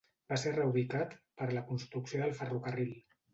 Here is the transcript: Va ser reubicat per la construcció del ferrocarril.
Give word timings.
Va 0.31 0.37
ser 0.43 0.53
reubicat 0.53 1.13
per 1.41 1.49
la 1.59 1.63
construcció 1.69 2.23
del 2.25 2.35
ferrocarril. 2.41 2.99